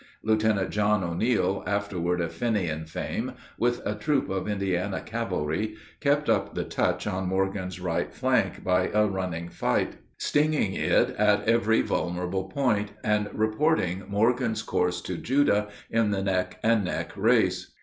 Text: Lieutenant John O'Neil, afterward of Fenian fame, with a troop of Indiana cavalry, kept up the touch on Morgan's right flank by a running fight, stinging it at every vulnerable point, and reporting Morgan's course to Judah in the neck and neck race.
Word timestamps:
Lieutenant 0.23 0.71
John 0.71 1.03
O'Neil, 1.03 1.63
afterward 1.67 2.21
of 2.21 2.31
Fenian 2.33 2.87
fame, 2.87 3.33
with 3.59 3.85
a 3.85 3.93
troop 3.93 4.31
of 4.31 4.47
Indiana 4.47 4.99
cavalry, 4.99 5.75
kept 5.99 6.27
up 6.27 6.55
the 6.55 6.63
touch 6.63 7.05
on 7.05 7.27
Morgan's 7.27 7.79
right 7.79 8.11
flank 8.11 8.63
by 8.63 8.87
a 8.95 9.05
running 9.05 9.47
fight, 9.49 9.97
stinging 10.17 10.73
it 10.73 11.11
at 11.17 11.47
every 11.47 11.83
vulnerable 11.83 12.45
point, 12.45 12.93
and 13.03 13.29
reporting 13.31 14.01
Morgan's 14.07 14.63
course 14.63 15.01
to 15.01 15.17
Judah 15.17 15.67
in 15.91 16.09
the 16.09 16.23
neck 16.23 16.57
and 16.63 16.83
neck 16.83 17.11
race. 17.15 17.71